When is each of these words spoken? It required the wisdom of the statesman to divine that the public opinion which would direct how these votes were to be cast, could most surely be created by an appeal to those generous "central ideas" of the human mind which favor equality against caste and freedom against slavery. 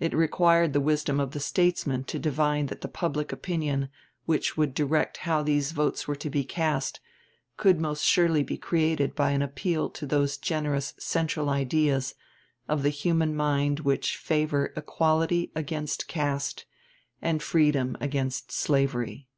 It 0.00 0.14
required 0.14 0.72
the 0.72 0.80
wisdom 0.80 1.20
of 1.20 1.32
the 1.32 1.40
statesman 1.40 2.04
to 2.04 2.18
divine 2.18 2.68
that 2.68 2.80
the 2.80 2.88
public 2.88 3.32
opinion 3.34 3.90
which 4.24 4.56
would 4.56 4.72
direct 4.72 5.18
how 5.28 5.42
these 5.42 5.72
votes 5.72 6.08
were 6.08 6.16
to 6.16 6.30
be 6.30 6.42
cast, 6.42 7.00
could 7.58 7.78
most 7.78 8.02
surely 8.02 8.42
be 8.42 8.56
created 8.56 9.14
by 9.14 9.32
an 9.32 9.42
appeal 9.42 9.90
to 9.90 10.06
those 10.06 10.38
generous 10.38 10.94
"central 10.98 11.50
ideas" 11.50 12.14
of 12.66 12.82
the 12.82 12.88
human 12.88 13.36
mind 13.36 13.80
which 13.80 14.16
favor 14.16 14.72
equality 14.74 15.52
against 15.54 16.08
caste 16.08 16.64
and 17.20 17.42
freedom 17.42 17.94
against 18.00 18.50
slavery. 18.50 19.28